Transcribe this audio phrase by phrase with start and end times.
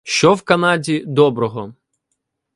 [0.03, 1.73] Що в Канаді доброго?